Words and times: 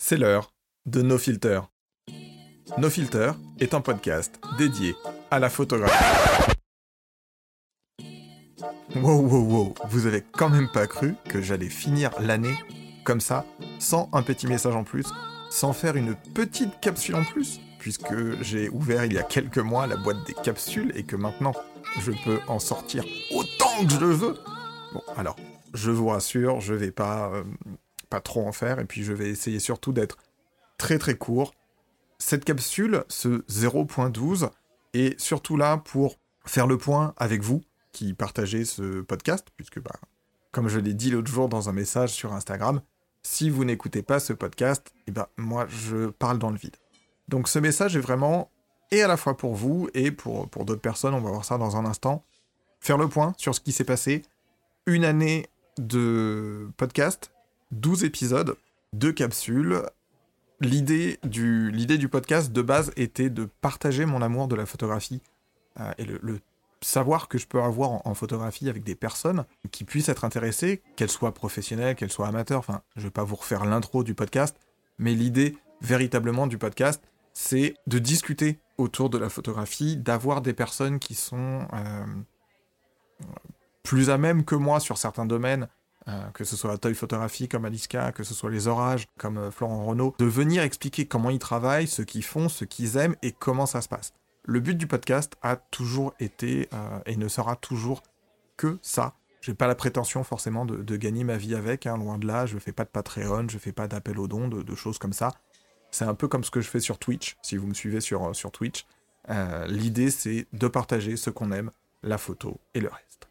C'est 0.00 0.16
l'heure 0.16 0.54
de 0.86 1.02
No 1.02 1.18
Filter. 1.18 1.60
No 2.78 2.88
Filter 2.88 3.32
est 3.58 3.74
un 3.74 3.80
podcast 3.80 4.40
dédié 4.56 4.94
à 5.30 5.40
la 5.40 5.50
photographie. 5.50 6.54
Wow, 8.94 9.20
wow, 9.20 9.42
wow, 9.42 9.74
vous 9.88 10.06
avez 10.06 10.22
quand 10.22 10.50
même 10.50 10.68
pas 10.72 10.86
cru 10.86 11.16
que 11.28 11.42
j'allais 11.42 11.68
finir 11.68 12.12
l'année 12.20 12.54
comme 13.04 13.20
ça, 13.20 13.44
sans 13.80 14.08
un 14.12 14.22
petit 14.22 14.46
message 14.46 14.76
en 14.76 14.84
plus, 14.84 15.06
sans 15.50 15.72
faire 15.72 15.96
une 15.96 16.14
petite 16.32 16.78
capsule 16.80 17.16
en 17.16 17.24
plus, 17.24 17.60
puisque 17.80 18.40
j'ai 18.40 18.68
ouvert 18.68 19.04
il 19.04 19.12
y 19.12 19.18
a 19.18 19.24
quelques 19.24 19.58
mois 19.58 19.88
la 19.88 19.96
boîte 19.96 20.24
des 20.26 20.34
capsules 20.34 20.92
et 20.94 21.02
que 21.02 21.16
maintenant 21.16 21.54
je 22.00 22.12
peux 22.24 22.38
en 22.46 22.60
sortir 22.60 23.04
autant 23.34 23.84
que 23.84 23.90
je 23.90 23.98
le 23.98 24.12
veux. 24.12 24.34
Bon, 24.94 25.02
alors, 25.16 25.36
je 25.74 25.90
vous 25.90 26.06
rassure, 26.06 26.60
je 26.60 26.74
vais 26.74 26.92
pas, 26.92 27.30
euh, 27.32 27.44
pas 28.08 28.20
trop 28.20 28.46
en 28.46 28.52
faire, 28.52 28.78
et 28.78 28.84
puis 28.84 29.04
je 29.04 29.12
vais 29.12 29.28
essayer 29.28 29.60
surtout 29.60 29.92
d'être 29.92 30.16
très 30.78 30.98
très 30.98 31.16
court. 31.16 31.54
Cette 32.18 32.44
capsule, 32.44 33.04
ce 33.08 33.42
0.12, 33.48 34.50
est 34.94 35.18
surtout 35.20 35.56
là 35.56 35.76
pour 35.78 36.18
faire 36.44 36.66
le 36.66 36.78
point 36.78 37.14
avec 37.16 37.42
vous 37.42 37.62
qui 37.92 38.14
partagez 38.14 38.64
ce 38.64 39.02
podcast, 39.02 39.48
puisque, 39.56 39.80
bah, 39.80 39.94
comme 40.52 40.68
je 40.68 40.78
l'ai 40.78 40.94
dit 40.94 41.10
l'autre 41.10 41.30
jour 41.30 41.48
dans 41.48 41.68
un 41.68 41.72
message 41.72 42.10
sur 42.10 42.32
Instagram, 42.32 42.80
si 43.22 43.50
vous 43.50 43.64
n'écoutez 43.64 44.02
pas 44.02 44.20
ce 44.20 44.32
podcast, 44.32 44.92
eh 45.06 45.10
ben, 45.10 45.26
moi, 45.36 45.66
je 45.68 46.08
parle 46.10 46.38
dans 46.38 46.50
le 46.50 46.56
vide. 46.56 46.76
Donc 47.28 47.48
ce 47.48 47.58
message 47.58 47.96
est 47.96 48.00
vraiment, 48.00 48.50
et 48.90 49.02
à 49.02 49.08
la 49.08 49.16
fois 49.16 49.36
pour 49.36 49.54
vous, 49.54 49.88
et 49.94 50.10
pour, 50.10 50.48
pour 50.48 50.64
d'autres 50.64 50.80
personnes, 50.80 51.14
on 51.14 51.20
va 51.20 51.30
voir 51.30 51.44
ça 51.44 51.58
dans 51.58 51.76
un 51.76 51.84
instant, 51.84 52.24
faire 52.80 52.96
le 52.98 53.08
point 53.08 53.34
sur 53.36 53.54
ce 53.54 53.60
qui 53.60 53.72
s'est 53.72 53.84
passé. 53.84 54.22
Une 54.86 55.04
année 55.04 55.46
de 55.76 56.70
podcast, 56.76 57.32
12 57.72 58.04
épisodes, 58.04 58.56
deux 58.92 59.12
capsules. 59.12 59.82
L'idée 60.60 61.18
du, 61.22 61.70
l'idée 61.70 61.98
du 61.98 62.08
podcast 62.08 62.52
de 62.52 62.62
base 62.62 62.90
était 62.96 63.30
de 63.30 63.48
partager 63.60 64.06
mon 64.06 64.22
amour 64.22 64.48
de 64.48 64.56
la 64.56 64.66
photographie 64.66 65.22
euh, 65.78 65.92
et 65.98 66.04
le, 66.04 66.40
savoir 66.80 67.28
que 67.28 67.38
je 67.38 67.46
peux 67.46 67.60
avoir 67.60 67.90
en, 67.90 68.02
en 68.04 68.14
photographie 68.14 68.68
avec 68.68 68.84
des 68.84 68.94
personnes 68.94 69.44
qui 69.70 69.84
puissent 69.84 70.08
être 70.08 70.24
intéressées, 70.24 70.82
qu'elles 70.96 71.10
soient 71.10 71.34
professionnelles, 71.34 71.94
qu'elles 71.94 72.10
soient 72.10 72.28
amateurs. 72.28 72.58
Enfin, 72.60 72.82
je 72.96 73.02
vais 73.02 73.10
pas 73.10 73.24
vous 73.24 73.36
refaire 73.36 73.64
l'intro 73.64 74.04
du 74.04 74.14
podcast, 74.14 74.56
mais 74.98 75.14
l'idée 75.14 75.56
véritablement 75.80 76.46
du 76.46 76.58
podcast, 76.58 77.02
c'est 77.32 77.74
de 77.86 77.98
discuter 77.98 78.58
autour 78.78 79.10
de 79.10 79.18
la 79.18 79.28
photographie, 79.28 79.96
d'avoir 79.96 80.40
des 80.40 80.52
personnes 80.52 80.98
qui 80.98 81.14
sont 81.14 81.66
euh, 81.72 82.04
plus 83.82 84.10
à 84.10 84.18
même 84.18 84.44
que 84.44 84.54
moi 84.54 84.80
sur 84.80 84.98
certains 84.98 85.26
domaines, 85.26 85.68
euh, 86.08 86.30
que 86.32 86.44
ce 86.44 86.56
soit 86.56 86.70
la 86.70 86.78
toy 86.78 86.94
photographie 86.94 87.48
comme 87.48 87.66
Aliska, 87.66 88.12
que 88.12 88.24
ce 88.24 88.32
soit 88.32 88.50
les 88.50 88.66
orages 88.66 89.08
comme 89.18 89.36
euh, 89.36 89.50
Florent 89.50 89.84
Renault, 89.84 90.14
de 90.18 90.24
venir 90.24 90.62
expliquer 90.62 91.04
comment 91.04 91.28
ils 91.28 91.38
travaillent, 91.38 91.86
ce 91.86 92.00
qu'ils 92.00 92.24
font, 92.24 92.48
ce 92.48 92.64
qu'ils 92.64 92.96
aiment 92.96 93.16
et 93.20 93.32
comment 93.32 93.66
ça 93.66 93.82
se 93.82 93.88
passe. 93.88 94.14
Le 94.44 94.60
but 94.60 94.74
du 94.74 94.86
podcast 94.86 95.36
a 95.42 95.56
toujours 95.56 96.14
été 96.18 96.70
euh, 96.72 97.00
et 97.04 97.16
ne 97.16 97.28
sera 97.28 97.56
toujours 97.56 98.02
que 98.56 98.78
ça. 98.80 99.16
J'ai 99.42 99.52
pas 99.52 99.66
la 99.66 99.74
prétention 99.74 100.24
forcément 100.24 100.64
de, 100.64 100.96
gagner 100.96 101.24
ma 101.24 101.36
vie 101.36 101.54
avec, 101.54 101.86
hein, 101.86 101.98
loin 101.98 102.16
de 102.16 102.26
là. 102.26 102.46
Je 102.46 102.58
fais 102.58 102.72
pas 102.72 102.84
de 102.84 102.88
Patreon, 102.88 103.46
je 103.50 103.58
fais 103.58 103.72
pas 103.72 103.86
d'appel 103.86 104.18
aux 104.18 104.28
dons, 104.28 104.48
de, 104.48 104.74
choses 104.74 104.98
comme 104.98 105.12
ça. 105.12 105.32
C'est 105.90 106.06
un 106.06 106.14
peu 106.14 106.26
comme 106.26 106.42
ce 106.42 106.50
que 106.50 106.62
je 106.62 106.68
fais 106.68 106.80
sur 106.80 106.98
Twitch, 106.98 107.36
si 107.42 107.56
vous 107.56 107.66
me 107.66 107.74
suivez 107.74 108.00
sur, 108.00 108.32
Twitch. 108.50 108.84
L'idée, 109.68 110.10
c'est 110.10 110.46
de 110.52 110.66
partager 110.66 111.16
ce 111.16 111.30
qu'on 111.30 111.52
aime, 111.52 111.70
la 112.02 112.18
photo 112.18 112.58
et 112.74 112.80
le 112.80 112.88
reste. 112.88 113.28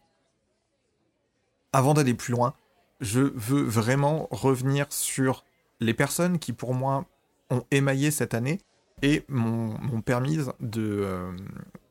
Avant 1.72 1.92
d'aller 1.92 2.14
plus 2.14 2.32
loin, 2.32 2.54
je 3.00 3.20
veux 3.20 3.62
vraiment 3.62 4.28
revenir 4.30 4.86
sur 4.90 5.44
les 5.80 5.94
personnes 5.94 6.38
qui, 6.38 6.52
pour 6.52 6.74
moi, 6.74 7.06
ont 7.50 7.64
émaillé 7.70 8.10
cette 8.10 8.34
année 8.34 8.60
et 9.02 9.24
m'ont 9.28 10.00
permis 10.02 10.38
de 10.60 11.00
euh, 11.02 11.32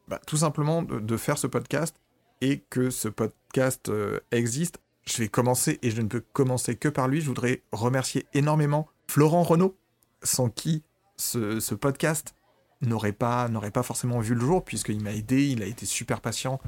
bah, 0.08 0.20
tout 0.26 0.38
simplement 0.38 0.82
de, 0.84 1.18
faire 1.18 1.38
ce 1.38 1.48
podcast 1.48 1.96
et 2.42 2.60
que 2.70 2.90
ce 2.90 3.08
podcast 3.08 3.90
euh, 3.90 4.20
existe. 4.32 4.80
Je 5.06 5.18
vais 5.18 5.30
commencer 5.30 5.80
et 5.82 5.90
je 5.90 6.02
ne 6.02 6.08
peux 6.08 6.24
commencer 6.34 6.76
que 6.76 6.90
par 6.90 7.08
lui. 7.08 7.22
Je 7.22 7.28
voudrais 7.28 7.62
remercier 7.72 8.26
énormément 8.34 8.88
Florent 9.08 9.44
Renault, 9.44 9.78
sans 10.22 10.50
qui 10.50 10.84
ce, 11.16 11.74
podcast 11.74 12.36
n'aurait 12.82 13.14
pas, 13.14 13.48
n'aurait 13.48 13.72
pas 13.72 13.84
forcément 13.84 14.20
vu 14.20 14.36
le 14.36 14.42
jour, 14.42 14.64
puisqu'il 14.64 15.02
m'a 15.02 15.14
aidé, 15.14 15.48
il 15.48 15.64
a 15.64 15.66
été 15.66 15.86
super 15.86 16.20
patient. 16.20 16.60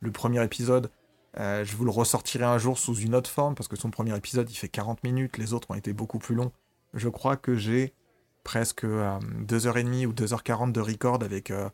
Le 0.00 0.12
premier 0.12 0.42
épisode, 0.44 0.90
euh, 1.38 1.64
je 1.64 1.76
vous 1.76 1.84
le 1.84 1.90
ressortirai 1.90 2.44
un 2.44 2.58
jour 2.58 2.78
sous 2.78 2.96
une 2.96 3.14
autre 3.14 3.30
forme, 3.30 3.54
parce 3.54 3.68
que 3.68 3.76
son 3.76 3.90
premier 3.90 4.16
épisode, 4.16 4.50
il 4.50 4.54
fait 4.54 4.68
40 4.68 5.04
minutes, 5.04 5.38
les 5.38 5.52
autres 5.52 5.70
ont 5.70 5.74
été 5.74 5.92
beaucoup 5.92 6.18
plus 6.18 6.34
longs. 6.34 6.52
Je 6.94 7.08
crois 7.08 7.36
que 7.36 7.54
j'ai 7.54 7.94
presque 8.48 8.84
euh, 8.84 9.18
2h30 9.46 10.06
ou 10.06 10.12
2h40 10.12 10.72
de 10.72 10.80
record 10.80 11.22
avec 11.22 11.50
euh, 11.50 11.68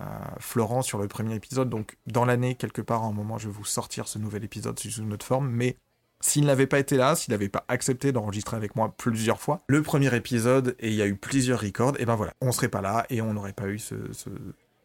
euh, 0.00 0.04
Florent 0.38 0.80
sur 0.80 0.98
le 0.98 1.06
premier 1.06 1.34
épisode. 1.34 1.68
Donc, 1.68 1.98
dans 2.06 2.24
l'année, 2.24 2.54
quelque 2.54 2.80
part, 2.80 3.04
à 3.04 3.06
un 3.06 3.12
moment, 3.12 3.36
je 3.36 3.48
vais 3.48 3.54
vous 3.54 3.66
sortir 3.66 4.08
ce 4.08 4.18
nouvel 4.18 4.42
épisode 4.42 4.78
sous 4.78 5.02
une 5.02 5.12
autre 5.12 5.26
forme. 5.26 5.50
Mais 5.50 5.76
s'il 6.20 6.46
n'avait 6.46 6.66
pas 6.66 6.78
été 6.78 6.96
là, 6.96 7.14
s'il 7.14 7.32
n'avait 7.32 7.50
pas 7.50 7.66
accepté 7.68 8.10
d'enregistrer 8.10 8.56
avec 8.56 8.74
moi 8.74 8.94
plusieurs 8.96 9.38
fois, 9.38 9.62
le 9.66 9.82
premier 9.82 10.14
épisode, 10.16 10.74
et 10.78 10.88
il 10.88 10.94
y 10.94 11.02
a 11.02 11.06
eu 11.06 11.14
plusieurs 11.14 11.60
records, 11.60 12.00
et 12.00 12.06
ben 12.06 12.16
voilà, 12.16 12.32
on 12.40 12.52
serait 12.52 12.70
pas 12.70 12.80
là 12.80 13.04
et 13.10 13.20
on 13.20 13.34
n'aurait 13.34 13.52
pas 13.52 13.68
eu 13.68 13.78
ce, 13.78 13.94
ce, 14.12 14.30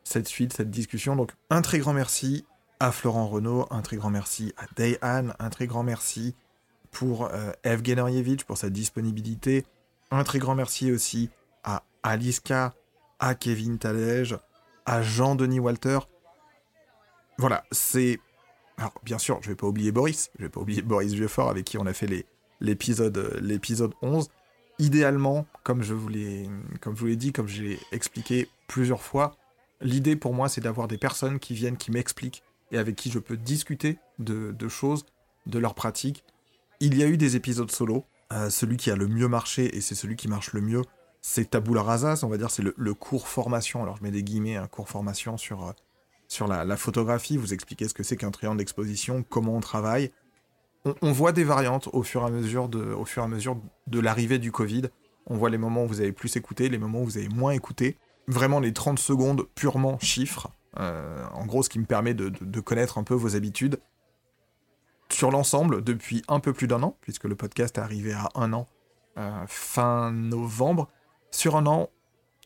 cette 0.04 0.28
suite, 0.28 0.52
cette 0.52 0.70
discussion. 0.70 1.16
Donc, 1.16 1.32
un 1.50 1.62
très 1.62 1.80
grand 1.80 1.94
merci 1.94 2.46
à 2.80 2.92
Florent 2.92 3.28
Renault, 3.28 3.68
un 3.72 3.82
très 3.82 3.98
grand 3.98 4.10
merci 4.10 4.54
à 4.58 4.66
Dayan, 4.76 5.34
un 5.38 5.50
très 5.50 5.68
grand 5.68 5.84
merci 5.84 6.36
pour 6.92 7.26
euh, 7.26 7.52
pour 8.48 8.58
sa 8.58 8.70
disponibilité, 8.70 9.66
un 10.12 10.24
très 10.24 10.40
grand 10.40 10.56
merci 10.56 10.92
aussi 10.92 11.30
à 11.64 11.84
Aliska, 12.04 12.74
à 13.20 13.36
Kevin 13.36 13.78
Talège, 13.78 14.38
à 14.86 15.02
Jean-Denis 15.02 15.60
Walter. 15.60 16.00
Voilà, 17.38 17.64
c'est... 17.72 18.20
Alors, 18.78 18.94
bien 19.04 19.18
sûr, 19.18 19.40
je 19.42 19.50
vais 19.50 19.56
pas 19.56 19.68
oublier 19.68 19.92
Boris, 19.92 20.32
je 20.38 20.44
vais 20.44 20.50
pas 20.50 20.62
oublier 20.62 20.82
Boris 20.82 21.12
Vieuxfort 21.14 21.50
avec 21.50 21.66
qui 21.66 21.78
on 21.78 21.86
a 21.86 21.94
fait 21.94 22.26
l'épisode 22.62 23.38
l'épisode 23.42 23.94
11. 24.02 24.30
Idéalement, 24.80 25.46
comme 25.64 25.84
je 25.84 25.94
vous 25.94 26.08
l'ai 26.08 26.50
comme 26.80 26.96
je 26.96 27.02
vous 27.02 27.08
l'ai 27.08 27.18
dit, 27.18 27.34
comme 27.34 27.50
je 27.50 27.62
l'ai 27.62 27.80
expliqué 27.92 28.48
plusieurs 28.68 29.02
fois, 29.02 29.36
l'idée 29.82 30.16
pour 30.16 30.34
moi 30.34 30.48
c'est 30.48 30.62
d'avoir 30.62 30.88
des 30.88 30.98
personnes 30.98 31.40
qui 31.40 31.54
viennent, 31.54 31.76
qui 31.76 31.92
m'expliquent 31.92 32.42
et 32.72 32.78
avec 32.78 32.96
qui 32.96 33.12
je 33.12 33.20
peux 33.20 33.38
discuter 33.38 33.98
de, 34.20 34.68
choses, 34.68 35.06
de 35.46 35.60
leurs 35.60 35.76
pratiques. 35.76 36.24
Il 36.80 36.98
y 36.98 37.04
a 37.04 37.08
eu 37.08 37.18
des 37.18 37.36
épisodes 37.36 37.72
solo. 37.72 38.06
Euh, 38.32 38.50
celui 38.50 38.78
qui 38.78 38.92
a 38.92 38.96
le 38.96 39.08
mieux 39.08 39.28
marché, 39.28 39.76
et 39.76 39.82
c'est 39.82 39.96
celui 39.96 40.16
qui 40.16 40.28
marche 40.28 40.54
le 40.54 40.62
mieux, 40.62 40.84
c'est 41.22 41.50
Tabula 41.50 41.82
Rasa, 41.82 42.16
on 42.22 42.28
va 42.28 42.38
dire, 42.38 42.52
c'est 42.52 42.64
le, 42.64 42.94
cours 42.94 43.28
formation. 43.28 43.82
Alors 43.82 43.98
je 43.98 44.04
mets 44.04 44.12
des 44.12 44.24
guillemets, 44.24 44.56
un 44.56 44.68
cours 44.68 44.88
formation 44.88 45.36
sur, 45.36 45.68
euh, 45.68 45.72
sur 46.28 46.48
la, 46.48 46.64
la, 46.64 46.78
photographie, 46.78 47.38
vous 47.38 47.54
expliquez 47.54 47.88
ce 47.88 47.96
que 47.96 48.04
c'est 48.04 48.18
qu'un 48.18 48.30
triangle 48.30 48.60
d'exposition, 48.60 49.26
comment 49.28 49.56
on 49.56 49.62
travaille. 49.62 50.12
On, 50.86 50.94
on, 51.02 51.12
voit 51.12 51.32
des 51.32 51.44
variantes 51.44 51.90
au 51.92 52.04
fur 52.04 52.22
et 52.22 52.26
à 52.26 52.30
mesure 52.30 52.70
de, 52.70 52.94
au 52.94 53.04
fur 53.04 53.24
et 53.24 53.26
à 53.26 53.28
mesure 53.28 53.60
de 53.88 54.00
l'arrivée 54.00 54.38
du 54.38 54.52
Covid. 54.52 54.84
On 55.26 55.36
voit 55.36 55.50
les 55.50 55.58
moments 55.58 55.86
où 55.86 55.88
vous 55.88 56.02
avez 56.02 56.12
plus 56.12 56.36
écouté, 56.36 56.70
les 56.70 56.78
moments 56.78 57.02
où 57.02 57.06
vous 57.06 57.18
avez 57.18 57.30
moins 57.30 57.52
écouté. 57.52 57.98
Vraiment 58.28 58.60
les 58.60 58.74
30 58.74 59.00
secondes 59.00 59.48
purement 59.56 59.98
chiffres. 60.00 60.52
Euh, 60.78 61.26
en 61.34 61.46
gros, 61.46 61.64
ce 61.64 61.70
qui 61.70 61.80
me 61.80 61.86
permet 61.86 62.14
de, 62.14 62.60
connaître 62.60 62.98
un 62.98 63.04
peu 63.04 63.14
vos 63.14 63.36
habitudes. 63.36 63.80
Sur 65.12 65.32
l'ensemble, 65.32 65.84
depuis 65.84 66.22
un 66.28 66.40
peu 66.40 66.54
plus 66.54 66.68
d'un 66.68 66.84
an, 66.84 66.96
puisque 67.02 67.24
le 67.24 67.36
podcast 67.36 67.78
est 67.78 67.82
arrivé 67.82 68.14
à 68.14 68.30
un 68.36 68.54
an, 68.54 68.68
euh, 69.18 69.44
fin 69.48 70.12
novembre, 70.12 70.88
sur 71.32 71.56
un 71.56 71.66
an, 71.66 71.90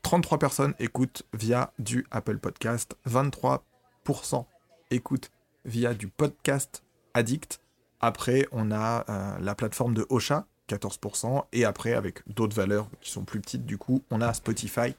33 0.03 0.39
personnes 0.39 0.73
écoutent 0.79 1.23
via 1.33 1.73
du 1.79 2.05
Apple 2.09 2.37
Podcast, 2.37 2.95
23% 3.05 4.45
écoutent 4.91 5.29
via 5.65 5.93
du 5.93 6.07
podcast 6.07 6.83
Addict. 7.13 7.59
Après, 7.99 8.47
on 8.51 8.71
a 8.71 9.05
euh, 9.09 9.39
la 9.39 9.55
plateforme 9.55 9.93
de 9.93 10.05
Ocha, 10.09 10.45
14%, 10.69 11.45
et 11.51 11.65
après, 11.65 11.93
avec 11.93 12.21
d'autres 12.27 12.55
valeurs 12.55 12.89
qui 13.01 13.11
sont 13.11 13.23
plus 13.23 13.39
petites, 13.41 13.65
du 13.65 13.77
coup, 13.77 14.01
on 14.09 14.21
a 14.21 14.33
Spotify 14.33 14.95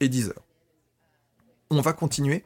et 0.00 0.08
Deezer. 0.08 0.34
On 1.70 1.80
va 1.80 1.92
continuer 1.92 2.44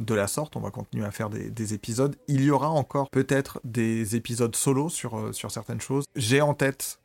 de 0.00 0.14
la 0.14 0.26
sorte, 0.26 0.56
on 0.56 0.60
va 0.60 0.70
continuer 0.70 1.04
à 1.04 1.10
faire 1.10 1.30
des, 1.30 1.50
des 1.50 1.74
épisodes. 1.74 2.16
Il 2.26 2.42
y 2.42 2.50
aura 2.50 2.70
encore 2.70 3.10
peut-être 3.10 3.60
des 3.64 4.16
épisodes 4.16 4.56
solo 4.56 4.88
sur, 4.88 5.18
euh, 5.18 5.32
sur 5.32 5.50
certaines 5.50 5.80
choses. 5.80 6.06
J'ai 6.16 6.40
en 6.40 6.54
tête 6.54 7.00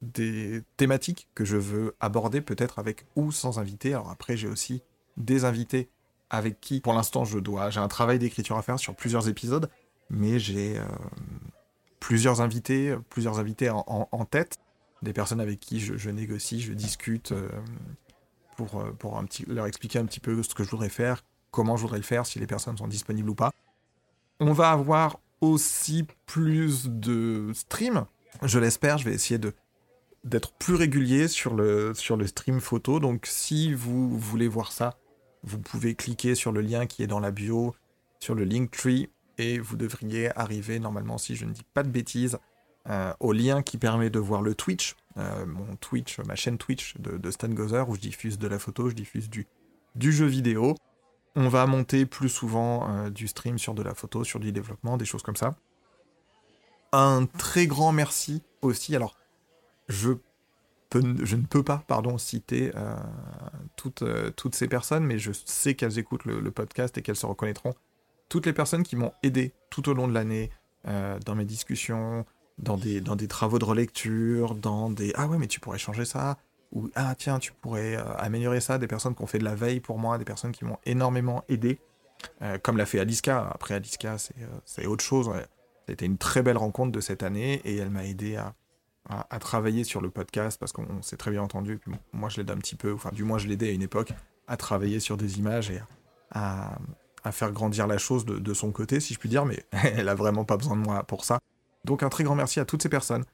des 0.00 0.62
thématiques 0.76 1.28
que 1.34 1.44
je 1.44 1.56
veux 1.56 1.96
aborder, 1.98 2.40
peut-être 2.40 2.78
avec 2.78 3.04
ou 3.16 3.32
sans 3.32 3.58
invité. 3.58 3.92
Alors 3.92 4.10
après, 4.10 4.36
j'ai 4.36 4.46
aussi 4.46 4.82
des 5.16 5.44
invités 5.44 5.88
avec 6.30 6.60
qui, 6.60 6.80
pour 6.80 6.92
l'instant, 6.92 7.24
je 7.24 7.40
dois. 7.40 7.70
J'ai 7.70 7.80
un 7.80 7.88
travail 7.88 8.20
d'écriture 8.20 8.56
à 8.56 8.62
faire 8.62 8.78
sur 8.78 8.94
plusieurs 8.94 9.28
épisodes, 9.28 9.68
mais 10.08 10.38
j'ai 10.38 10.78
euh, 10.78 10.84
plusieurs 11.98 12.40
invités, 12.40 12.94
plusieurs 13.10 13.40
invités 13.40 13.68
en, 13.70 14.24
tête, 14.30 14.58
des 15.02 15.12
personnes 15.12 15.40
avec 15.40 15.58
qui 15.58 15.80
je, 15.80 16.10
négocie, 16.10 16.60
je 16.60 16.72
discute 16.72 17.32
euh, 17.32 17.48
pour, 18.56 18.84
pour 18.98 19.20
leur 19.48 19.66
expliquer 19.66 19.98
un 19.98 20.04
petit 20.04 20.20
peu 20.20 20.40
ce 20.44 20.54
que 20.54 20.62
je 20.62 20.70
voudrais 20.70 20.88
faire, 20.88 21.24
comment 21.50 21.76
je 21.76 21.82
voudrais 21.82 21.98
le 21.98 22.04
faire, 22.04 22.26
si 22.26 22.38
les 22.38 22.46
personnes 22.46 22.76
sont 22.76 22.88
disponibles 22.88 23.30
ou 23.30 23.34
pas. 23.34 23.52
On 24.40 24.52
va 24.52 24.70
avoir 24.70 25.18
aussi 25.40 26.06
plus 26.26 26.88
de 26.88 27.50
streams, 27.54 28.04
je 28.42 28.58
l'espère, 28.58 28.98
je 28.98 29.04
vais 29.04 29.14
essayer 29.14 29.40
d'être 30.24 30.52
plus 30.52 30.74
régulier 30.74 31.28
sur 31.28 31.54
le, 31.54 31.92
stream 31.94 32.60
photo. 32.60 33.00
Donc 33.00 33.26
si 33.26 33.72
vous 33.72 34.16
voulez 34.18 34.48
voir 34.48 34.72
ça, 34.72 34.96
vous 35.42 35.58
pouvez 35.58 35.94
cliquer 35.94 36.34
sur 36.34 36.52
le 36.52 36.60
lien 36.60 36.86
qui 36.86 37.02
est 37.02 37.06
dans 37.06 37.20
la 37.20 37.30
bio, 37.30 37.74
sur 38.20 38.34
le 38.34 38.44
Linktree, 38.44 39.08
et 39.38 39.58
vous 39.58 39.76
devriez 39.76 40.36
arriver 40.36 40.80
normalement, 40.80 41.16
si 41.16 41.36
je 41.36 41.44
ne 41.44 41.52
dis 41.52 41.64
pas 41.74 41.84
de 41.84 41.88
bêtises, 41.88 42.38
euh, 42.88 43.12
au 43.20 43.32
lien 43.32 43.62
qui 43.62 43.78
permet 43.78 44.10
de 44.10 44.18
voir 44.18 44.42
le 44.42 44.54
Twitch, 44.54 44.96
euh, 45.16 45.46
mon 45.46 45.76
Twitch, 45.76 46.18
ma 46.20 46.34
chaîne 46.34 46.58
Twitch 46.58 46.96
de, 46.98 47.30
Stan 47.30 47.48
Gozer, 47.48 47.88
où 47.88 47.94
je 47.94 48.00
diffuse 48.00 48.38
de 48.38 48.48
la 48.48 48.58
photo, 48.58 48.88
je 48.88 48.94
diffuse 48.94 49.30
du 49.30 50.12
jeu 50.12 50.26
vidéo. 50.26 50.74
On 51.40 51.48
va 51.48 51.66
monter 51.66 52.04
plus 52.04 52.28
souvent 52.28 52.90
euh, 52.90 53.10
du 53.10 53.28
stream 53.28 53.58
sur 53.58 53.72
de 53.72 53.82
la 53.82 53.94
photo, 53.94 54.24
sur 54.24 54.40
du 54.40 54.50
développement, 54.50 54.96
des 54.96 55.04
choses 55.04 55.22
comme 55.22 55.36
ça. 55.36 55.54
Un 56.92 57.26
très 57.26 57.66
grand 57.66 57.92
merci 57.92 58.42
aussi. 58.60 58.96
Alors, 58.96 59.16
je, 59.88 60.10
ne 60.94 61.46
peux 61.46 61.62
pas, 61.62 61.84
pardon, 61.86 62.18
citer 62.18 62.72
toutes, 63.76 64.02
toutes 64.36 64.54
ces 64.54 64.68
personnes, 64.68 65.04
mais 65.04 65.18
je 65.18 65.30
sais 65.32 65.74
qu'elles 65.74 65.98
écoutent 65.98 66.24
le 66.24 66.50
podcast 66.50 66.96
et 66.96 67.02
qu'elles 67.02 67.14
se 67.14 67.26
reconnaîtront. 67.26 67.74
Toutes 68.30 68.46
les 68.46 68.54
personnes 68.54 68.82
qui 68.82 68.96
m'ont 68.96 69.12
aidé 69.22 69.52
tout 69.70 69.88
au 69.90 69.94
long 69.94 70.08
de 70.08 70.14
l'année, 70.14 70.50
dans 70.84 71.34
mes 71.34 71.44
discussions, 71.44 72.24
dans 72.58 72.76
des, 72.76 73.00
dans 73.00 73.16
des 73.16 73.28
travaux 73.28 73.58
de 73.58 73.64
relecture, 73.64 74.54
dans 74.54 74.90
des 74.90 75.12
ah 75.14 75.26
ouais 75.26 75.38
mais 75.38 75.46
tu 75.46 75.60
pourrais 75.60 75.78
changer 75.78 76.04
ça 76.04 76.38
ou 76.72 76.90
ah 76.94 77.14
tiens 77.16 77.38
tu 77.38 77.52
pourrais 77.52 77.96
euh, 77.96 78.16
améliorer 78.16 78.60
ça, 78.60 78.78
des 78.78 78.86
personnes 78.86 79.14
qui 79.14 79.22
ont 79.22 79.26
fait 79.26 79.38
de 79.38 79.44
la 79.44 79.54
veille 79.54 79.80
pour 79.80 79.98
moi, 79.98 80.18
des 80.18 80.24
personnes 80.24 80.52
qui 80.52 80.64
m'ont 80.64 80.78
énormément 80.84 81.44
aidé, 81.48 81.78
euh, 82.42 82.58
comme 82.58 82.76
l'a 82.76 82.86
fait 82.86 83.00
Aliska. 83.00 83.48
Après 83.52 83.74
Aliska 83.74 84.18
c'est, 84.18 84.34
euh, 84.40 84.88
autre 84.88 85.04
chose. 85.04 85.28
Ouais. 85.28 85.46
Été 85.88 86.04
une 86.04 86.18
très 86.18 86.42
belle 86.42 86.58
rencontre 86.58 86.92
de 86.92 87.00
cette 87.00 87.22
année 87.22 87.62
et 87.64 87.76
elle 87.76 87.88
m'a 87.88 88.04
aidé 88.04 88.36
à, 88.36 88.54
à, 89.08 89.38
travailler 89.38 89.84
sur 89.84 90.02
le 90.02 90.10
podcast 90.10 90.60
parce 90.60 90.70
qu'on 90.70 91.00
s'est 91.00 91.16
très 91.16 91.30
bien 91.30 91.42
entendu. 91.42 91.80
Moi 92.12 92.28
je 92.28 92.36
l'aide 92.36 92.50
un 92.50 92.58
petit 92.58 92.76
peu, 92.76 92.92
enfin 92.92 93.08
du 93.10 93.24
moins 93.24 93.38
je 93.38 93.48
l'aidais 93.48 93.70
à 93.70 93.72
une 93.72 93.80
époque 93.80 94.12
à 94.48 94.58
travailler 94.58 95.00
sur 95.00 95.16
des 95.16 95.38
images 95.38 95.70
et 95.70 95.80
à, 96.30 96.78
à 97.24 97.32
faire 97.32 97.52
grandir 97.52 97.86
la 97.86 97.96
chose 97.96 98.26
de, 98.26 98.38
de 98.38 98.54
son 98.54 98.70
côté 98.70 99.00
si 99.00 99.14
je 99.14 99.18
puis 99.18 99.30
dire, 99.30 99.46
mais 99.46 99.64
elle 99.72 100.10
a 100.10 100.14
vraiment 100.14 100.44
pas 100.44 100.58
besoin 100.58 100.76
de 100.76 100.82
moi 100.82 101.02
pour 101.04 101.24
ça. 101.24 101.38
Donc 101.86 102.02
un 102.02 102.10
très 102.10 102.22
grand 102.22 102.34
merci 102.34 102.60
à 102.60 102.66
toutes 102.66 102.82
ces 102.82 102.90
personnes 102.90 103.24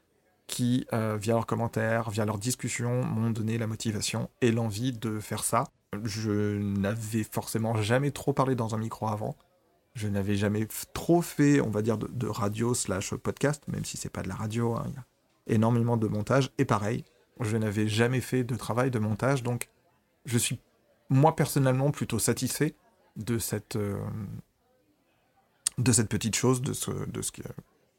qui, 0.47 0.87
euh, 0.93 1.17
via 1.21 1.35
leurs 1.35 1.47
commentaires, 1.47 2.11
via 2.11 2.25
leurs 2.25 2.39
discussions, 2.39 3.05
m'ont 3.05 3.31
donné 3.31 3.59
la 3.59 3.67
motivation 3.67 4.31
et 4.41 4.53
l'envie 4.53 4.93
de 4.93 5.19
faire 5.21 5.45
ça. 5.45 5.65
Je 6.03 6.59
n'avais 6.59 7.25
forcément 7.25 7.81
jamais 7.81 8.11
trop 8.11 8.33
parlé 8.33 8.55
dans 8.55 8.75
un 8.75 8.79
micro 8.79 9.09
avant. 9.09 9.37
Je 9.95 10.09
n'avais 10.09 10.37
jamais 10.37 10.67
trop 10.93 11.23
fait, 11.23 11.61
on 11.61 11.71
va 11.71 11.83
dire, 11.83 11.97
de, 11.99 12.27
radio 12.27 12.75
slash 12.75 13.15
podcast, 13.15 13.63
même 13.69 13.85
si 13.85 13.97
c'est 13.97 14.11
pas 14.11 14.23
de 14.23 14.29
la 14.29 14.35
radio. 14.35 14.75
Hein. 14.75 14.87
Il 14.89 14.95
y 14.95 14.97
a 15.55 15.57
énormément 15.57 15.97
de 15.97 16.09
montage. 16.09 16.51
Et 16.59 16.65
pareil, 16.65 17.05
je 17.41 17.57
n'avais 17.57 17.87
jamais 17.87 18.21
fait 18.21 18.45
de 18.45 18.57
travail 18.57 18.91
de 18.91 18.99
montage, 18.99 19.43
donc 19.43 19.69
je 20.25 20.39
suis 20.39 20.61
moi 21.11 21.37
personnellement 21.37 21.91
plutôt 21.91 22.19
satisfait 22.19 22.75
de 23.17 23.39
cette 23.39 23.77
euh, 23.77 23.99
de 25.79 25.93
cette 25.93 26.09
petite 26.09 26.35
chose, 26.35 26.63
de 26.63 26.73
ce 26.73 26.91
de 26.91 27.23
ce 27.23 27.31
que 27.31 27.43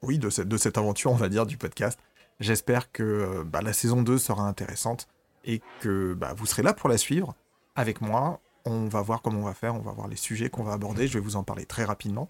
oui, 0.01 0.19
de 0.19 0.29
cette, 0.29 0.47
de 0.47 0.57
cette 0.57 0.77
aventure, 0.77 1.11
on 1.11 1.15
va 1.15 1.29
dire, 1.29 1.45
du 1.45 1.57
podcast. 1.57 1.99
J'espère 2.39 2.91
que 2.91 3.03
euh, 3.03 3.43
bah, 3.45 3.61
la 3.61 3.73
saison 3.73 4.01
2 4.01 4.17
sera 4.17 4.43
intéressante 4.43 5.07
et 5.45 5.61
que 5.79 6.13
bah, 6.13 6.33
vous 6.35 6.45
serez 6.45 6.63
là 6.63 6.73
pour 6.73 6.89
la 6.89 6.97
suivre 6.97 7.35
avec 7.75 8.01
moi. 8.01 8.41
On 8.65 8.87
va 8.87 9.01
voir 9.01 9.21
comment 9.21 9.39
on 9.39 9.45
va 9.45 9.53
faire, 9.53 9.75
on 9.75 9.79
va 9.79 9.91
voir 9.91 10.07
les 10.07 10.15
sujets 10.15 10.49
qu'on 10.49 10.63
va 10.63 10.73
aborder. 10.73 11.07
Je 11.07 11.13
vais 11.13 11.23
vous 11.23 11.35
en 11.35 11.43
parler 11.43 11.65
très 11.65 11.85
rapidement, 11.85 12.29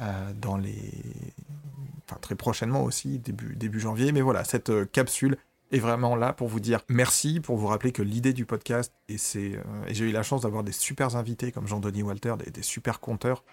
euh, 0.00 0.32
dans 0.34 0.56
les... 0.56 0.92
enfin 2.04 2.18
très 2.20 2.34
prochainement 2.34 2.82
aussi, 2.82 3.18
début, 3.18 3.54
début 3.56 3.80
janvier. 3.80 4.12
Mais 4.12 4.20
voilà, 4.20 4.44
cette 4.44 4.70
euh, 4.70 4.84
capsule 4.84 5.38
est 5.70 5.78
vraiment 5.78 6.16
là 6.16 6.32
pour 6.32 6.48
vous 6.48 6.60
dire 6.60 6.80
merci, 6.88 7.40
pour 7.40 7.56
vous 7.56 7.68
rappeler 7.68 7.92
que 7.92 8.02
l'idée 8.02 8.32
du 8.32 8.44
podcast, 8.44 8.92
et, 9.08 9.18
c'est, 9.18 9.58
et 9.86 9.94
j'ai 9.94 10.08
eu 10.08 10.12
la 10.12 10.22
chance 10.22 10.42
d'avoir 10.42 10.64
des 10.64 10.72
super 10.72 11.14
invités 11.14 11.52
comme 11.52 11.68
Jean-Denis 11.68 12.02
Walter, 12.02 12.34
des, 12.38 12.50
des 12.50 12.62
super 12.62 13.00
conteurs, 13.00 13.44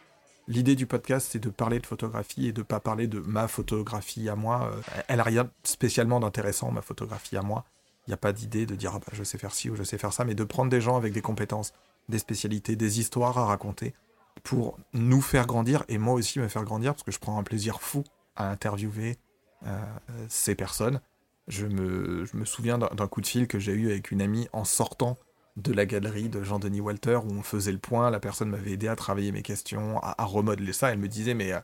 L'idée 0.47 0.75
du 0.75 0.85
podcast, 0.85 1.29
c'est 1.31 1.39
de 1.39 1.49
parler 1.49 1.79
de 1.79 1.87
photographie 1.87 2.47
et 2.47 2.53
de 2.53 2.61
pas 2.61 2.79
parler 2.79 3.07
de 3.07 3.19
ma 3.19 3.47
photographie 3.47 4.29
à 4.29 4.35
moi. 4.35 4.69
Euh, 4.71 5.01
elle 5.07 5.17
n'a 5.17 5.23
rien 5.23 5.49
spécialement 5.63 6.19
d'intéressant, 6.19 6.71
ma 6.71 6.83
photographie 6.83 7.35
à 7.35 7.41
moi. 7.41 7.65
Il 8.05 8.11
n'y 8.11 8.13
a 8.13 8.17
pas 8.17 8.31
d'idée 8.31 8.67
de 8.67 8.75
dire 8.75 8.91
ah 8.95 8.99
bah, 8.99 9.11
je 9.13 9.23
sais 9.23 9.39
faire 9.39 9.53
ci 9.53 9.71
ou 9.71 9.75
je 9.75 9.81
sais 9.81 9.97
faire 9.97 10.13
ça, 10.13 10.23
mais 10.23 10.35
de 10.35 10.43
prendre 10.43 10.69
des 10.69 10.81
gens 10.81 10.97
avec 10.97 11.13
des 11.13 11.21
compétences, 11.21 11.73
des 12.09 12.19
spécialités, 12.19 12.75
des 12.75 12.99
histoires 12.99 13.37
à 13.39 13.45
raconter 13.45 13.95
pour 14.43 14.77
nous 14.93 15.21
faire 15.21 15.47
grandir 15.47 15.83
et 15.87 15.97
moi 15.97 16.13
aussi 16.13 16.39
me 16.39 16.47
faire 16.47 16.63
grandir 16.63 16.93
parce 16.93 17.03
que 17.03 17.11
je 17.11 17.19
prends 17.19 17.39
un 17.39 17.43
plaisir 17.43 17.81
fou 17.81 18.03
à 18.35 18.51
interviewer 18.51 19.17
euh, 19.65 19.81
ces 20.29 20.53
personnes. 20.53 21.01
Je 21.47 21.65
me, 21.65 22.25
je 22.25 22.37
me 22.37 22.45
souviens 22.45 22.77
d'un 22.77 23.07
coup 23.07 23.21
de 23.21 23.27
fil 23.27 23.47
que 23.47 23.57
j'ai 23.57 23.73
eu 23.73 23.89
avec 23.89 24.11
une 24.11 24.21
amie 24.21 24.47
en 24.51 24.65
sortant 24.65 25.17
de 25.57 25.71
la 25.71 25.85
galerie 25.85 26.29
de 26.29 26.43
Jean-Denis 26.43 26.81
Walter 26.81 27.19
où 27.23 27.31
on 27.31 27.41
faisait 27.41 27.71
le 27.71 27.77
point, 27.77 28.09
la 28.09 28.19
personne 28.19 28.49
m'avait 28.49 28.71
aidé 28.71 28.87
à 28.87 28.95
travailler 28.95 29.31
mes 29.31 29.41
questions, 29.41 29.99
à, 29.99 30.23
remodeler 30.25 30.73
ça, 30.73 30.91
elle 30.91 30.99
me 30.99 31.07
disait 31.07 31.33
mais, 31.33 31.53
euh, 31.53 31.59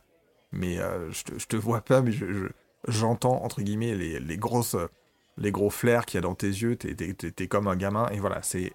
mais 0.50 0.78
euh, 0.78 1.10
je, 1.10 1.24
te, 1.24 1.34
te 1.34 1.56
vois 1.56 1.82
pas, 1.82 2.00
mais 2.00 2.12
j'entends 2.88 3.44
entre 3.44 3.60
guillemets 3.62 3.94
les, 3.94 4.36
grosses, 4.38 4.76
les 5.36 5.52
gros 5.52 5.70
flairs 5.70 6.06
qu'il 6.06 6.16
y 6.16 6.18
a 6.18 6.22
dans 6.22 6.34
tes 6.34 6.48
yeux, 6.48 6.76
t'es 6.76 7.48
comme 7.48 7.68
un 7.68 7.76
gamin, 7.76 8.08
et 8.08 8.18
voilà, 8.18 8.42
c'est 8.42 8.72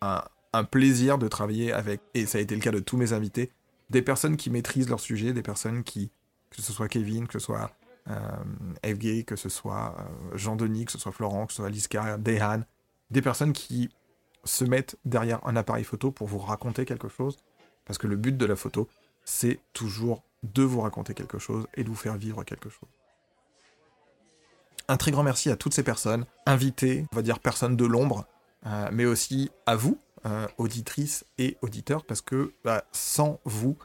un, 0.00 0.22
plaisir 0.70 1.18
de 1.18 1.28
travailler 1.28 1.72
avec, 1.72 2.00
et 2.14 2.26
ça 2.26 2.38
a 2.38 2.40
été 2.40 2.54
le 2.54 2.60
cas 2.60 2.72
de 2.72 2.80
tous 2.80 2.96
mes 2.96 3.12
invités, 3.12 3.52
des 3.90 4.02
personnes 4.02 4.36
qui 4.36 4.50
maîtrisent 4.50 4.88
leur 4.88 4.98
sujet, 4.98 5.32
des 5.32 5.42
personnes 5.42 5.84
qui, 5.84 6.10
que 6.50 6.62
ce 6.62 6.72
soit 6.72 6.88
Kevin, 6.88 7.26
que 7.26 7.38
ce 7.38 7.44
soit 7.44 7.70
euh, 8.08 9.24
que 9.26 9.36
ce 9.36 9.48
soit 9.48 9.94
euh, 9.98 10.36
Jean-Denis, 10.36 10.86
que 10.86 10.92
ce 10.92 10.98
soit 10.98 11.12
Florent, 11.12 11.46
que 11.46 11.52
ce 11.52 11.58
soit 11.58 11.70
Liska, 11.70 12.16
Dehan, 12.18 12.62
des 13.10 13.22
personnes 13.22 13.52
qui 13.52 13.90
se 14.48 14.64
mettent 14.64 14.96
derrière 15.04 15.46
un 15.46 15.56
appareil 15.56 15.84
photo 15.84 16.10
pour 16.10 16.26
vous 16.26 16.38
raconter 16.38 16.84
quelque 16.84 17.08
chose. 17.08 17.36
Parce 17.84 17.98
que 17.98 18.06
le 18.06 18.16
but 18.16 18.36
de 18.36 18.46
la 18.46 18.56
photo, 18.56 18.88
c'est 19.24 19.60
toujours 19.72 20.22
de 20.42 20.62
vous 20.62 20.80
raconter 20.80 21.14
quelque 21.14 21.38
chose 21.38 21.66
et 21.74 21.84
de 21.84 21.88
vous 21.88 21.94
faire 21.94 22.16
vivre 22.16 22.44
quelque 22.44 22.68
chose. 22.68 22.88
Un 24.88 24.96
très 24.96 25.10
grand 25.10 25.22
merci 25.22 25.50
à 25.50 25.56
toutes 25.56 25.74
ces 25.74 25.82
personnes, 25.82 26.24
invitées, 26.46 27.04
on 27.12 27.16
va 27.16 27.22
dire 27.22 27.40
personnes 27.40 27.76
de 27.76 27.84
l'ombre, 27.84 28.26
euh, 28.66 28.88
mais 28.90 29.04
aussi 29.04 29.50
à 29.66 29.76
vous, 29.76 29.98
euh, 30.24 30.46
auditrices 30.56 31.24
et 31.36 31.58
auditeurs, 31.60 32.04
parce 32.04 32.22
que 32.22 32.52
bah, 32.64 32.84
sans 32.92 33.38
vous, 33.44 33.76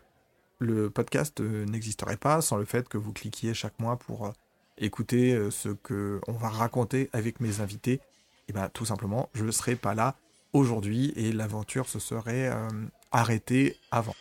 le 0.60 0.90
podcast 0.90 1.42
euh, 1.42 1.66
n'existerait 1.66 2.18
pas, 2.18 2.42
sans 2.42 2.56
le 2.56 2.66
fait 2.66 2.88
que 2.88 2.98
vous 2.98 3.12
cliquiez 3.12 3.54
chaque 3.54 3.78
mois 3.80 3.98
pour 3.98 4.32
écouter 4.78 5.50
ce 5.52 5.70
que 5.70 6.20
on 6.28 6.34
va 6.34 6.50
raconter 6.50 7.10
avec 7.14 7.40
mes 7.42 7.60
invités. 7.60 8.02
Et 8.48 8.54
bah 8.54 8.70
tout 8.74 8.86
simplement, 8.86 9.30
je 9.34 9.46
ne 9.46 9.52
serai 9.52 9.76
pas 9.76 9.94
là 9.94 10.16
aujourd'hui 10.54 11.12
et 11.16 11.32
l'aventure 11.32 11.90
se 11.90 12.00
serait 12.00 12.48
euh, 12.48 12.70
arrêtée 13.12 13.78
avant. 13.92 14.16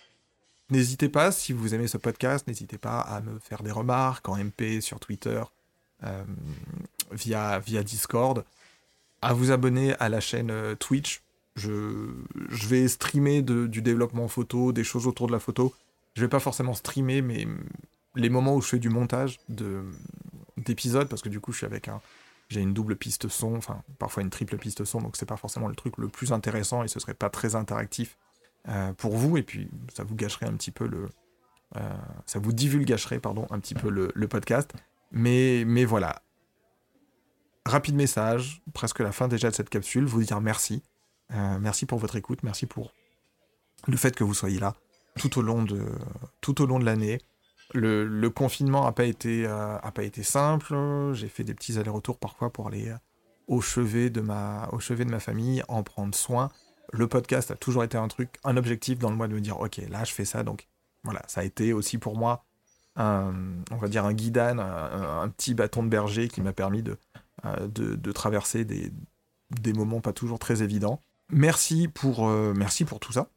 N'hésitez 0.70 1.08
pas, 1.08 1.30
si 1.30 1.52
vous 1.52 1.74
aimez 1.74 1.86
ce 1.86 1.98
podcast, 1.98 2.46
n'hésitez 2.48 2.78
pas 2.78 3.00
à 3.00 3.20
me 3.20 3.38
faire 3.38 3.62
des 3.62 3.70
remarques 3.70 4.28
en 4.28 4.36
MP 4.36 4.80
sur 4.80 4.98
Twitter, 5.00 5.42
euh, 6.02 6.24
via, 7.12 7.58
via 7.58 7.82
Discord, 7.82 8.44
à 9.20 9.34
vous 9.34 9.50
abonner 9.50 9.94
à 10.00 10.08
la 10.08 10.20
chaîne 10.20 10.50
euh, 10.50 10.74
Twitch. 10.74 11.22
Je, 11.54 12.08
je 12.48 12.66
vais 12.66 12.88
streamer 12.88 13.42
du 13.42 13.82
développement 13.82 14.26
photo, 14.26 14.72
des 14.72 14.84
choses 14.84 15.06
autour 15.06 15.26
de 15.26 15.32
la 15.32 15.38
photo. 15.38 15.74
Je 16.14 16.22
vais 16.22 16.28
pas 16.28 16.40
forcément 16.40 16.72
streamer, 16.72 17.20
mais 17.20 17.46
les 18.14 18.30
moments 18.30 18.56
où 18.56 18.62
je 18.62 18.68
fais 18.68 18.78
du 18.78 18.88
montage 18.88 19.38
d'épisodes, 20.56 21.08
parce 21.08 21.20
que 21.20 21.28
du 21.28 21.40
coup 21.40 21.52
je 21.52 21.58
suis 21.58 21.66
avec 21.66 21.88
un, 21.88 22.00
j'ai 22.52 22.60
une 22.60 22.74
double 22.74 22.96
piste 22.96 23.28
son, 23.28 23.56
enfin 23.56 23.82
parfois 23.98 24.22
une 24.22 24.30
triple 24.30 24.56
piste 24.58 24.84
son, 24.84 25.00
donc 25.00 25.16
c'est 25.16 25.26
pas 25.26 25.36
forcément 25.36 25.68
le 25.68 25.74
truc 25.74 25.98
le 25.98 26.08
plus 26.08 26.32
intéressant 26.32 26.82
et 26.82 26.88
ce 26.88 27.00
serait 27.00 27.14
pas 27.14 27.30
très 27.30 27.54
interactif 27.54 28.16
euh, 28.68 28.92
pour 28.92 29.16
vous, 29.16 29.36
et 29.36 29.42
puis 29.42 29.68
ça 29.92 30.04
vous 30.04 30.14
gâcherait 30.14 30.46
un 30.46 30.54
petit 30.54 30.70
peu 30.70 30.86
le. 30.86 31.08
Euh, 31.76 31.96
ça 32.26 32.38
vous 32.38 32.52
divulgacherait, 32.52 33.18
pardon, 33.18 33.46
un 33.50 33.58
petit 33.58 33.74
peu 33.74 33.88
le, 33.88 34.28
podcast. 34.28 34.72
Mais, 35.10 35.64
mais 35.66 35.84
voilà. 35.84 36.22
Rapide 37.64 37.94
message, 37.94 38.62
presque 38.74 39.00
la 39.00 39.12
fin 39.12 39.28
déjà 39.28 39.50
de 39.50 39.54
cette 39.54 39.70
capsule, 39.70 40.04
vous 40.04 40.22
dire 40.22 40.40
merci. 40.40 40.82
Euh, 41.32 41.58
merci 41.58 41.86
pour 41.86 41.98
votre 41.98 42.16
écoute, 42.16 42.42
merci 42.42 42.66
pour 42.66 42.92
le 43.88 43.96
fait 43.96 44.14
que 44.14 44.24
vous 44.24 44.34
soyez 44.34 44.58
là 44.58 44.74
tout 45.18 45.38
au 45.38 45.42
long 45.42 45.62
de, 45.62 45.84
tout 46.40 46.62
au 46.62 46.66
long 46.66 46.78
de 46.78 46.84
l'année. 46.84 47.18
Le, 47.74 48.28
confinement 48.28 48.84
n'a 48.84 48.92
pas, 48.92 49.04
été, 49.04 49.46
euh, 49.46 49.78
pas 49.94 50.02
été 50.02 50.22
simple. 50.22 50.74
J'ai 51.14 51.28
fait 51.28 51.44
des 51.44 51.54
petits 51.54 51.78
allers-retours 51.78 52.18
parfois 52.18 52.50
pour 52.50 52.68
aller 52.68 52.88
euh, 52.88 52.96
au 53.46 53.60
chevet, 53.60 54.10
de 54.10 54.20
ma, 54.20 54.68
au 54.72 54.78
chevet 54.78 55.04
de 55.04 55.10
ma 55.10 55.20
famille, 55.20 55.62
en 55.68 55.82
prendre 55.82 56.14
soin. 56.14 56.50
Le 56.92 57.06
podcast 57.06 57.50
a 57.50 57.56
toujours 57.56 57.84
été 57.84 57.96
un 57.96 58.08
truc, 58.08 58.38
un 58.44 58.56
objectif 58.56 58.98
dans 58.98 59.10
le 59.10 59.16
mois 59.16 59.28
de 59.28 59.34
me 59.34 59.40
dire, 59.40 59.58
ok, 59.60 59.80
là 59.88 60.04
je 60.04 60.12
fais 60.12 60.26
ça, 60.26 60.42
donc 60.42 60.68
voilà, 61.04 61.22
ça 61.26 61.40
a 61.40 61.44
été 61.44 61.72
aussi 61.72 61.96
pour 61.96 62.16
moi 62.16 62.44
un, 62.96 63.32
on 63.70 63.76
va 63.76 63.88
dire 63.88 64.04
un 64.04 64.12
guidane, 64.12 64.60
un, 64.60 65.26
petit 65.30 65.54
bâton 65.54 65.82
de 65.82 65.88
berger 65.88 66.28
qui 66.28 66.42
m'a 66.42 66.52
permis 66.52 66.82
de, 66.82 66.98
euh, 67.46 67.66
de, 67.68 68.12
traverser 68.12 68.66
des, 68.66 68.92
des 69.50 69.72
moments 69.72 70.00
pas 70.00 70.12
toujours 70.12 70.38
très 70.38 70.62
évidents. 70.62 71.02
Merci 71.30 71.88
pour, 71.88 72.26
merci 72.28 72.84
pour 72.84 73.00
tout 73.00 73.12
ça. 73.12 73.28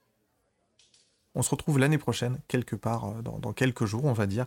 On 1.36 1.42
se 1.42 1.50
retrouve 1.50 1.78
l'année 1.80 1.98
prochaine, 1.98 2.40
quelque 2.48 2.78
part, 2.78 3.06
euh, 3.06 3.22
dans, 3.22 3.54
quelques 3.54 3.86
jours, 3.86 4.06
on 4.06 4.14
va 4.14 4.26
dire. 4.26 4.46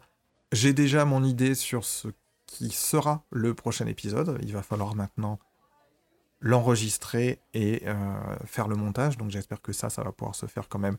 J'ai 0.52 0.72
déjà 0.72 1.04
mon 1.04 1.22
idée 1.22 1.54
sur 1.54 1.84
ce 1.84 2.08
qui 2.46 2.70
sera 2.70 3.24
le 3.30 3.52
prochain 3.52 3.86
épisode. 3.86 4.38
Il 4.42 4.54
va 4.54 4.62
falloir 4.62 4.94
maintenant 4.94 5.38
l'enregistrer 6.40 7.40
et 7.52 7.82
euh, 7.86 8.36
faire 8.46 8.68
le 8.68 8.76
montage. 8.76 9.18
Donc 9.18 9.30
j'espère 9.30 9.60
que 9.60 9.72
ça, 9.72 9.90
ça 9.90 10.02
va 10.02 10.12
pouvoir 10.12 10.34
se 10.34 10.46
faire 10.46 10.68
quand 10.68 10.78
même 10.78 10.96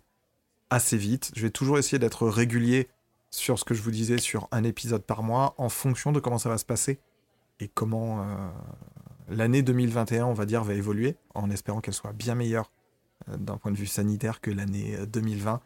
assez 0.69 0.97
vite. 0.97 1.31
Je 1.35 1.41
vais 1.41 1.49
toujours 1.49 1.79
essayer 1.79 1.97
d'être 1.97 2.27
régulier 2.27 2.87
sur 3.31 3.57
ce 3.57 3.65
que 3.65 3.73
je 3.73 3.81
vous 3.81 3.91
disais 3.91 4.19
sur 4.19 4.47
un 4.51 4.63
épisode 4.63 5.03
par 5.03 5.23
mois 5.23 5.55
en 5.57 5.69
fonction 5.69 6.11
de 6.11 6.19
comment 6.19 6.37
ça 6.37 6.49
va 6.49 6.59
se 6.59 6.65
passer 6.65 6.99
et 7.59 7.67
comment 7.67 8.21
euh, 8.21 8.25
l'année 9.29 9.63
2021, 9.63 10.25
on 10.25 10.33
va 10.33 10.45
dire, 10.45 10.63
va 10.63 10.75
évoluer 10.75 11.15
en 11.33 11.49
espérant 11.49 11.81
qu'elle 11.81 11.93
soit 11.95 12.13
bien 12.13 12.35
meilleure 12.35 12.71
d'un 13.27 13.57
point 13.57 13.71
de 13.71 13.77
vue 13.77 13.87
sanitaire 13.87 14.39
que 14.39 14.51
l'année 14.51 14.97
2020. 15.07 15.61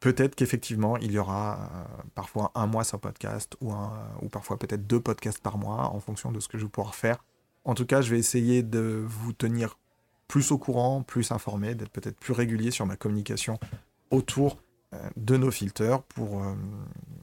Peut-être 0.00 0.34
qu'effectivement, 0.34 0.96
il 0.96 1.12
y 1.12 1.18
aura 1.18 1.70
parfois 2.14 2.50
un 2.54 2.66
mois 2.66 2.84
sans 2.84 2.98
podcast 2.98 3.56
ou, 3.60 3.70
parfois 4.32 4.58
peut-être 4.58 4.86
deux 4.86 5.00
podcasts 5.00 5.42
par 5.42 5.58
mois 5.58 5.90
en 5.94 6.00
fonction 6.00 6.32
de 6.32 6.40
ce 6.40 6.48
que 6.48 6.56
je 6.56 6.64
vais 6.64 6.70
pouvoir 6.70 6.94
faire 6.94 7.22
en 7.64 7.74
tout 7.74 7.86
cas, 7.86 8.00
je 8.00 8.10
vais 8.10 8.18
essayer 8.18 8.62
de 8.62 9.04
vous 9.06 9.32
tenir 9.32 9.78
plus 10.28 10.52
au 10.52 10.58
courant, 10.58 11.02
plus 11.02 11.32
informé, 11.32 11.74
d'être 11.74 11.90
peut-être 11.90 12.18
plus 12.18 12.32
régulier 12.32 12.70
sur 12.70 12.86
ma 12.86 12.96
communication 12.96 13.58
autour 14.10 14.58
euh, 14.94 15.10
de 15.16 15.36
nos 15.36 15.50
filters 15.50 16.02
pour, 16.02 16.42
euh, 16.42 16.54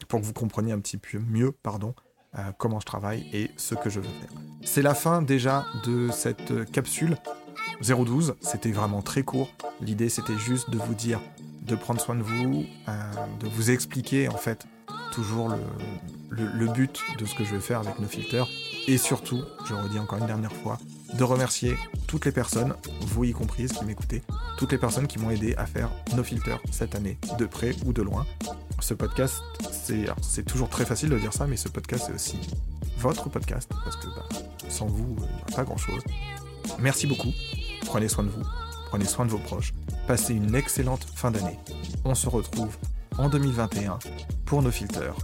pour 0.08 0.22
que 0.22 0.26
vous 0.26 0.34
compreniez 0.34 0.74
un 0.74 0.80
petit 0.80 0.98
peu 0.98 1.20
mieux 1.20 1.52
pardon, 1.52 1.96
euh, 2.38 2.52
comment 2.58 2.80
je 2.80 2.86
travaille 2.86 3.28
et 3.34 3.52
ce 3.58 3.76
que 3.76 3.90
je 3.90 4.00
veux 4.00 4.08
faire. 4.08 4.30
C'est 4.64 4.82
la 4.82 4.94
fin 4.94 5.22
déjà 5.22 5.66
de 5.86 6.10
cette 6.12 6.70
capsule 6.72 7.18
012. 7.82 8.36
C'était 8.42 8.72
vraiment 8.72 9.02
très 9.02 9.24
court. 9.24 9.50
L'idée 9.82 10.10
c'était 10.10 10.38
juste 10.38 10.70
de 10.70 10.78
vous 10.78 10.94
dire 10.94 11.22
de 11.68 11.76
prendre 11.76 12.00
soin 12.00 12.16
de 12.16 12.24
vous, 12.24 12.66
de 13.40 13.48
vous 13.48 13.72
expliquer 13.72 14.28
en 14.30 14.38
fait 14.38 14.66
toujours 15.12 15.52
le, 16.30 16.68
but 16.68 17.02
de 17.18 17.26
ce 17.26 17.36
que 17.36 17.44
je 17.44 17.56
vais 17.56 17.62
faire 17.62 17.80
avec 17.80 18.00
nos 18.00 18.08
filters 18.08 18.48
et 18.88 18.98
surtout, 18.98 19.42
je 19.66 19.74
redis 19.74 20.00
encore 20.00 20.20
une 20.20 20.28
dernière 20.28 20.54
fois, 20.54 20.78
de 21.14 21.24
remercier 21.24 21.76
toutes 22.08 22.26
les 22.26 22.32
personnes, 22.32 22.74
vous 23.02 23.26
y 23.26 23.34
compris, 23.34 23.68
qui 23.68 23.84
m'écoutez, 23.84 24.24
toutes 24.58 24.72
les 24.72 24.78
personnes 24.78 25.08
qui 25.08 25.20
m'ont 25.20 25.30
aidé 25.30 25.56
à 25.56 25.66
faire 25.66 25.90
nos 26.16 26.24
filters 26.24 26.60
cette 26.72 26.96
année, 26.96 27.18
de 27.38 27.46
près 27.46 27.76
ou 27.86 27.92
de 27.92 28.02
loin. 28.02 28.26
Ce 28.80 28.94
podcast, 28.94 29.42
c'est 30.22 30.46
toujours 30.46 30.70
très 30.70 30.86
facile 30.86 31.10
de 31.10 31.18
dire 31.18 31.34
ça, 31.34 31.48
mais 31.48 31.58
ce 31.58 31.68
podcast, 31.68 32.06
c'est 32.08 32.14
aussi 32.14 32.40
votre 32.98 33.30
podcast, 33.30 33.70
parce 33.84 33.98
que 33.98 34.08
bah, 34.08 34.28
sans 34.70 34.88
vous, 34.88 35.16
il 35.20 35.24
n'y 35.24 35.54
a 35.54 35.56
pas 35.56 35.64
grand-chose. 35.64 36.04
Merci 36.80 37.08
beaucoup, 37.08 37.34
prenez 37.86 38.08
soin 38.08 38.24
de 38.24 38.30
vous, 38.30 38.44
prenez 38.88 39.06
soin 39.06 39.26
de 39.26 39.32
vos 39.32 39.40
proches, 39.40 39.74
passez 40.08 40.34
une 40.34 40.56
excellente 40.56 41.06
fin 41.16 41.32
d'année. 41.32 41.60
On 42.06 42.16
se 42.16 42.30
retrouve 42.30 42.76
en 43.18 43.30
2021 43.30 44.00
pour 44.46 44.62
nos 44.62 44.72
filters 44.72 45.16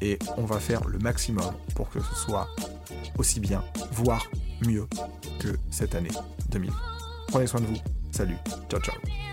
et 0.00 0.18
on 0.36 0.44
va 0.44 0.58
faire 0.58 0.86
le 0.86 0.98
maximum 0.98 1.52
pour 1.74 1.88
que 1.90 2.00
ce 2.00 2.14
soit 2.14 2.48
aussi 3.18 3.40
bien, 3.40 3.62
voire 3.92 4.26
mieux 4.66 4.86
que 5.38 5.48
cette 5.70 5.94
année 5.94 6.10
2000. 6.50 6.70
Prenez 7.28 7.46
soin 7.46 7.60
de 7.60 7.66
vous. 7.66 7.78
Salut. 8.10 8.36
Ciao, 8.70 8.80
ciao. 8.80 9.31